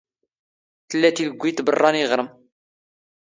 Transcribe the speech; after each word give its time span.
ⵜⵍⵍⴰ 0.89 1.09
ⵜⵉⵍⴳⴳⵯⵉⵜ 1.15 1.57
ⴱⵔⵔⴰ 1.63 1.89
ⵏ 1.99 1.99
ⵉⵖⵔⵎ. 2.03 2.27